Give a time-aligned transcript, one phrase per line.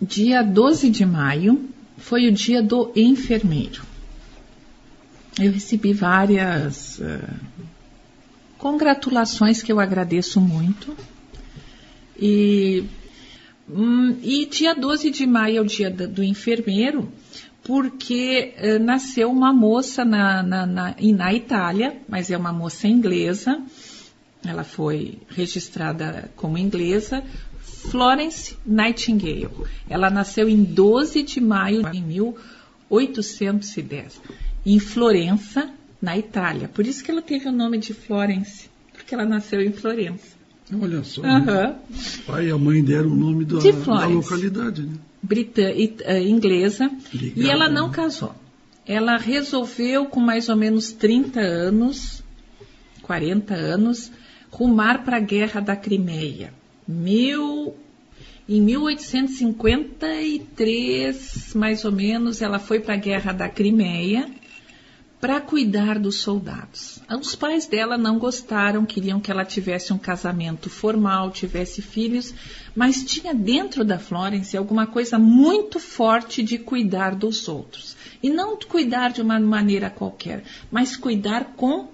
[0.00, 3.82] dia 12 de maio foi o dia do enfermeiro.
[5.38, 7.34] Eu recebi várias uh,
[8.56, 10.96] congratulações que eu agradeço muito.
[12.18, 12.84] E,
[13.68, 17.12] hum, e dia 12 de maio é o dia do, enfermeiro,
[17.62, 23.62] porque uh, nasceu uma moça na, na, na, na Itália, mas é uma moça inglesa,
[24.44, 27.22] ela foi registrada como inglesa,
[27.90, 29.50] Florence Nightingale.
[29.88, 34.20] Ela nasceu em 12 de maio de 1810,
[34.64, 35.70] em Florença,
[36.00, 36.68] na Itália.
[36.68, 40.38] Por isso que ela teve o nome de Florence, porque ela nasceu em Florença.
[40.80, 41.22] Olha só.
[41.22, 41.44] Uhum.
[41.44, 41.74] Né?
[41.90, 44.94] O pai e a mãe deram o nome da, da localidade, né?
[45.22, 46.90] Britã, uh, inglesa.
[47.12, 47.94] Ligada, e ela não né?
[47.94, 48.34] casou.
[48.86, 52.22] Ela resolveu, com mais ou menos 30 anos,
[53.02, 54.10] 40 anos,
[54.50, 56.52] rumar para a Guerra da Crimeia.
[56.88, 64.26] Em 1853, mais ou menos, ela foi para a Guerra da Crimeia
[65.20, 67.00] para cuidar dos soldados.
[67.20, 72.32] Os pais dela não gostaram, queriam que ela tivesse um casamento formal, tivesse filhos,
[72.74, 77.94] mas tinha dentro da Florence alguma coisa muito forte de cuidar dos outros.
[78.22, 81.88] E não cuidar de uma maneira qualquer, mas cuidar com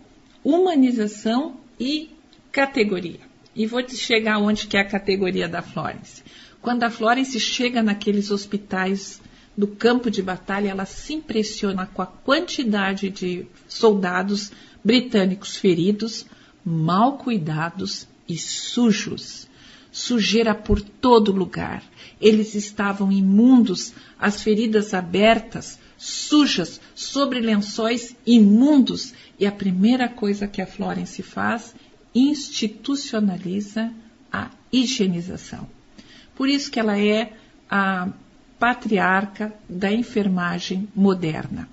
[0.44, 2.10] humanização e
[2.52, 3.33] categoria.
[3.54, 6.22] E vou te chegar onde que é a categoria da Florence.
[6.60, 9.20] Quando a Florence chega naqueles hospitais
[9.56, 14.50] do campo de batalha, ela se impressiona com a quantidade de soldados
[14.82, 16.26] britânicos feridos,
[16.64, 19.46] mal cuidados e sujos.
[19.92, 21.84] Sujeira por todo lugar.
[22.20, 29.14] Eles estavam imundos, as feridas abertas, sujas, sobre lençóis imundos.
[29.38, 31.74] E a primeira coisa que a Florence faz
[32.14, 33.92] institucionaliza
[34.32, 35.68] a higienização.
[36.36, 37.32] Por isso que ela é
[37.70, 38.08] a
[38.58, 41.68] patriarca da enfermagem moderna.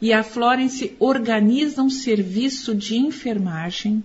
[0.00, 4.04] E a Florence organiza um serviço de enfermagem,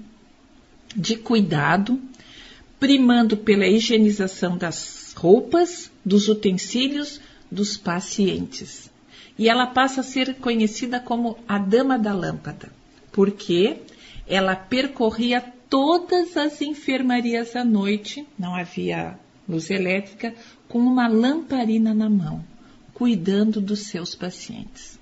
[0.96, 2.00] de cuidado,
[2.80, 7.20] primando pela higienização das roupas, dos utensílios
[7.52, 8.90] dos pacientes.
[9.38, 12.72] E ela passa a ser conhecida como a Dama da Lâmpada,
[13.12, 13.78] porque
[14.30, 19.18] ela percorria todas as enfermarias à noite, não havia
[19.48, 20.36] luz elétrica,
[20.68, 22.46] com uma lamparina na mão,
[22.94, 25.00] cuidando dos seus pacientes.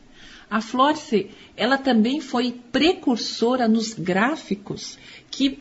[0.50, 4.98] A Florce, ela também foi precursora nos gráficos
[5.30, 5.60] que uh,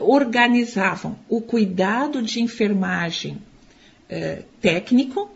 [0.00, 5.30] organizavam o cuidado de enfermagem uh, técnico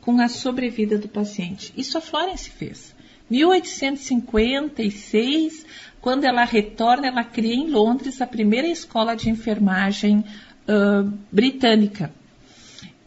[0.00, 1.70] com a sobrevida do paciente.
[1.76, 2.98] Isso a Florence fez.
[3.28, 5.66] 1856,
[6.00, 10.24] quando ela retorna, ela cria em Londres a primeira escola de enfermagem
[10.66, 12.10] uh, britânica.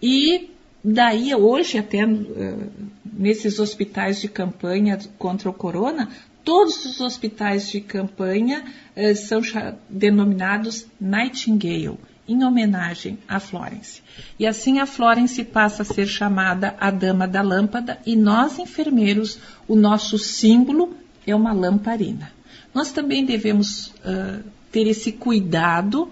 [0.01, 0.51] E
[0.83, 2.71] daí, hoje, até uh,
[3.11, 6.09] nesses hospitais de campanha contra o corona,
[6.43, 8.63] todos os hospitais de campanha
[8.95, 9.41] uh, são
[9.89, 14.03] denominados Nightingale, em homenagem a Florence.
[14.37, 19.39] E assim a Florence passa a ser chamada a Dama da Lâmpada e nós, enfermeiros,
[19.67, 20.95] o nosso símbolo
[21.25, 22.31] é uma lamparina.
[22.73, 26.09] Nós também devemos uh, ter esse cuidado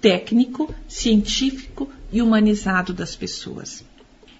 [0.00, 3.84] técnico, científico e humanizado das pessoas.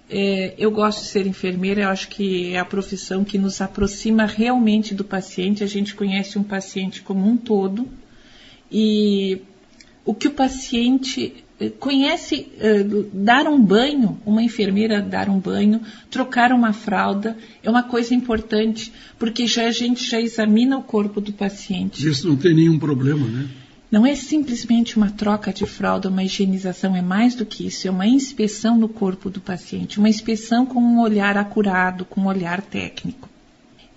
[0.09, 4.25] É, eu gosto de ser enfermeira, eu acho que é a profissão que nos aproxima
[4.25, 5.63] realmente do paciente.
[5.63, 7.87] A gente conhece um paciente como um todo
[8.71, 9.41] e
[10.05, 11.44] o que o paciente
[11.79, 17.83] conhece uh, dar um banho, uma enfermeira dar um banho, trocar uma fralda, é uma
[17.83, 22.07] coisa importante, porque já a gente já examina o corpo do paciente.
[22.07, 23.47] Isso não tem nenhum problema, né?
[23.89, 27.91] Não é simplesmente uma troca de fralda, uma higienização, é mais do que isso, é
[27.91, 32.61] uma inspeção no corpo do paciente, uma inspeção com um olhar acurado, com um olhar
[32.61, 33.29] técnico.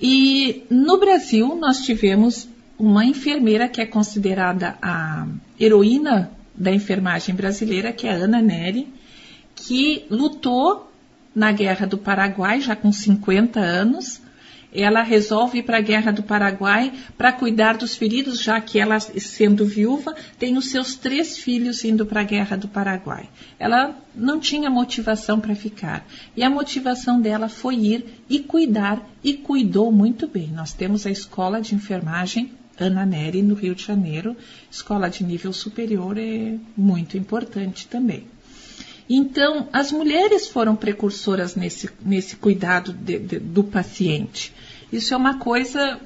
[0.00, 2.46] E no Brasil nós tivemos
[2.78, 5.26] uma enfermeira que é considerada a
[5.58, 8.92] heroína da enfermagem brasileira, que é Ana Neri,
[9.54, 10.91] que lutou
[11.34, 14.20] na Guerra do Paraguai, já com 50 anos.
[14.70, 19.00] Ela resolve ir para a Guerra do Paraguai para cuidar dos feridos, já que ela,
[19.00, 23.31] sendo viúva, tem os seus três filhos indo para a Guerra do Paraguai.
[23.58, 26.06] Ela não tinha motivação para ficar.
[26.37, 30.49] E a motivação dela foi ir e cuidar, e cuidou muito bem.
[30.49, 34.36] Nós temos a escola de enfermagem Ana Neri, no Rio de Janeiro,
[34.70, 38.26] escola de nível superior é muito importante também.
[39.08, 44.52] Então, as mulheres foram precursoras nesse, nesse cuidado de, de, do paciente.
[44.92, 45.98] Isso é uma coisa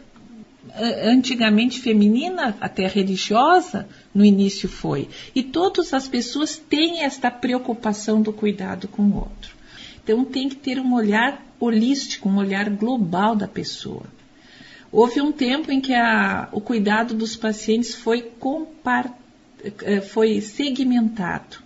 [1.04, 5.08] antigamente feminina, até religiosa, no início foi.
[5.34, 9.54] E todas as pessoas têm esta preocupação do cuidado com o outro.
[10.02, 14.04] Então tem que ter um olhar holístico, um olhar global da pessoa.
[14.92, 18.30] Houve um tempo em que a, o cuidado dos pacientes foi,
[19.82, 21.56] eh, foi segmentado.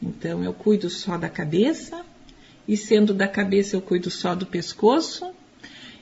[0.00, 2.02] Então eu cuido só da cabeça,
[2.68, 5.32] e sendo da cabeça eu cuido só do pescoço,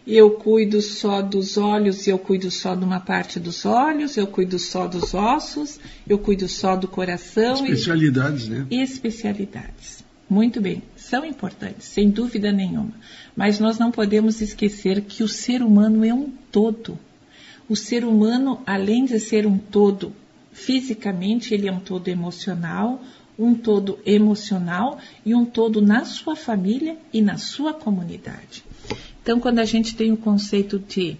[0.06, 4.26] eu cuido só dos olhos e eu cuido só de uma parte dos olhos, eu
[4.26, 7.54] cuido só dos ossos, eu cuido só do coração.
[7.54, 8.66] Especialidades, e, né?
[8.70, 10.04] Especialidades.
[10.28, 12.92] Muito bem, são importantes, sem dúvida nenhuma.
[13.34, 16.98] Mas nós não podemos esquecer que o ser humano é um todo.
[17.68, 20.12] O ser humano, além de ser um todo
[20.52, 23.02] fisicamente, ele é um todo emocional,
[23.38, 28.64] um todo emocional e um todo na sua família e na sua comunidade.
[29.22, 31.16] Então, quando a gente tem o conceito de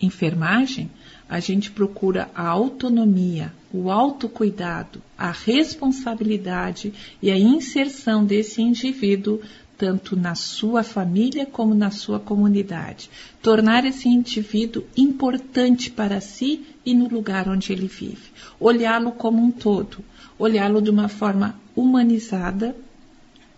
[0.00, 0.90] enfermagem,
[1.28, 9.40] a gente procura a autonomia, o autocuidado, a responsabilidade e a inserção desse indivíduo
[9.76, 13.10] tanto na sua família como na sua comunidade.
[13.42, 18.30] Tornar esse indivíduo importante para si e no lugar onde ele vive.
[18.60, 19.98] Olhá-lo como um todo,
[20.38, 22.74] olhá-lo de uma forma humanizada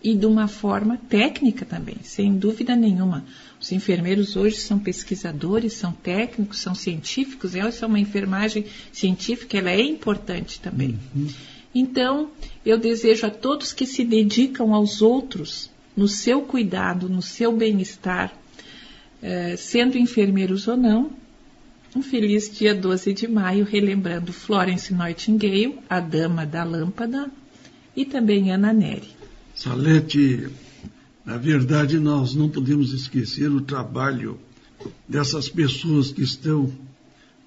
[0.03, 3.25] e de uma forma técnica também, sem dúvida nenhuma.
[3.59, 9.71] Os enfermeiros hoje são pesquisadores, são técnicos, são científicos, essa é uma enfermagem científica, ela
[9.71, 10.97] é importante também.
[11.15, 11.27] Uhum.
[11.73, 12.29] Então,
[12.65, 18.31] eu desejo a todos que se dedicam aos outros, no seu cuidado, no seu bem-estar,
[19.21, 21.11] eh, sendo enfermeiros ou não,
[21.95, 27.31] um feliz dia 12 de maio, relembrando Florence Nightingale, a dama da lâmpada,
[27.95, 29.16] e também Ana Neri.
[29.57, 30.49] Salete,
[31.25, 34.37] na verdade, nós não podemos esquecer o trabalho
[35.09, 36.71] dessas pessoas que estão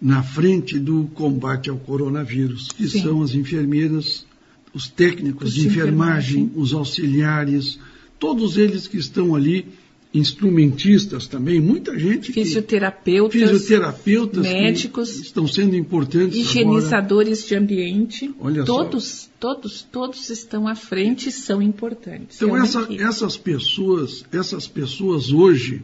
[0.02, 3.02] na frente do combate ao coronavírus, que Sim.
[3.02, 4.26] são as enfermeiras,
[4.74, 7.78] os técnicos de enfermagem, enfermagem, os auxiliares,
[8.18, 9.68] todos eles que estão ali
[10.12, 12.32] instrumentistas também, muita gente.
[12.32, 16.36] Fisioterapeutas, fisioterapeutas médicos, estão sendo importantes.
[16.36, 17.48] Higienizadores agora.
[17.48, 18.34] de ambiente.
[18.40, 19.28] Olha todos, só.
[19.38, 22.36] todos, todos estão à frente e são importantes.
[22.36, 25.82] Então essa, essas pessoas, essas pessoas hoje,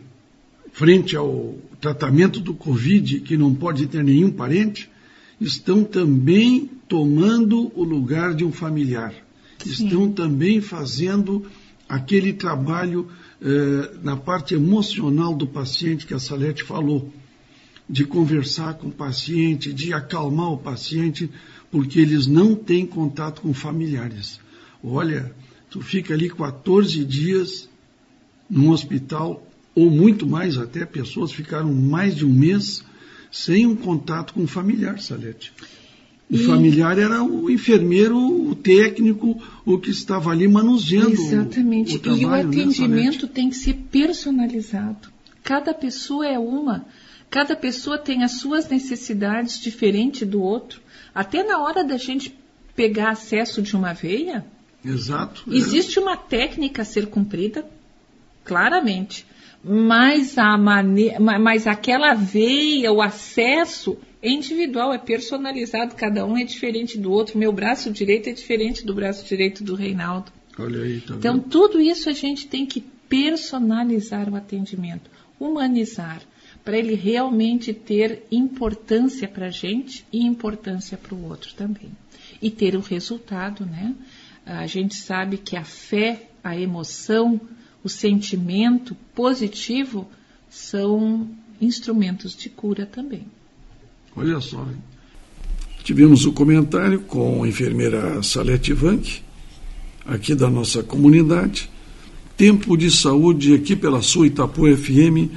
[0.72, 4.90] frente ao tratamento do Covid, que não pode ter nenhum parente,
[5.40, 9.14] estão também tomando o lugar de um familiar.
[9.58, 9.70] Sim.
[9.70, 11.46] Estão também fazendo
[11.88, 13.08] aquele trabalho
[13.42, 17.12] eh, na parte emocional do paciente que a Salete falou,
[17.88, 21.30] de conversar com o paciente, de acalmar o paciente,
[21.70, 24.40] porque eles não têm contato com familiares.
[24.82, 25.34] Olha,
[25.70, 27.68] tu fica ali 14 dias
[28.48, 32.84] num hospital, ou muito mais até, pessoas ficaram mais de um mês
[33.30, 35.52] sem um contato com o familiar, Salete.
[36.30, 36.44] O e...
[36.44, 41.12] familiar era o enfermeiro, o técnico, o que estava ali manuseando.
[41.12, 41.94] Exatamente.
[41.94, 45.08] O, o trabalho, e o né, atendimento né, tem que ser personalizado.
[45.42, 46.84] Cada pessoa é uma.
[47.30, 50.80] Cada pessoa tem as suas necessidades diferentes do outro.
[51.14, 52.34] Até na hora da gente
[52.74, 54.44] pegar acesso de uma veia.
[54.84, 55.44] Exato.
[55.50, 55.56] É.
[55.56, 56.02] Existe é.
[56.02, 57.64] uma técnica a ser cumprida,
[58.44, 59.24] claramente.
[59.64, 61.12] Mas, a mane...
[61.18, 63.96] mas aquela veia, o acesso,
[64.26, 67.38] é individual, é personalizado, cada um é diferente do outro.
[67.38, 70.32] Meu braço direito é diferente do braço direito do Reinaldo.
[70.58, 71.48] Olha aí, tá Então, vendo?
[71.48, 76.22] tudo isso a gente tem que personalizar o atendimento, humanizar,
[76.64, 81.92] para ele realmente ter importância para a gente e importância para o outro também.
[82.42, 83.94] E ter o resultado, né?
[84.44, 87.40] A gente sabe que a fé, a emoção,
[87.84, 90.08] o sentimento positivo
[90.50, 91.28] são
[91.60, 93.26] instrumentos de cura também.
[94.16, 94.58] Olha só.
[94.58, 94.76] Hein?
[95.84, 99.22] Tivemos o um comentário com a enfermeira Salete Vanck,
[100.04, 101.70] aqui da nossa comunidade.
[102.36, 105.30] Tempo de saúde aqui pela sua Itapu FM,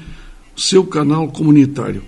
[0.55, 2.03] seu canal comunitário.